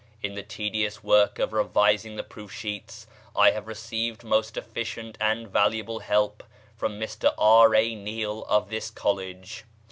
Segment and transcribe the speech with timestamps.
[0.23, 3.05] In the tedious work of revising the proof sheets
[3.35, 6.41] I have received most efficient and valuable help
[6.75, 7.75] from Mr R.
[7.75, 7.93] A.
[7.93, 9.63] Neil of this College.